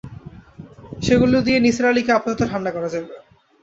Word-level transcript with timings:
সেগুলো 1.01 1.37
দিয়ে 1.45 1.59
নিসার 1.59 1.89
আলিকে 1.91 2.11
আপাতত 2.13 2.39
ঠাণ্ডা 2.51 2.71
করা 2.75 2.89
যাবে। 2.93 3.09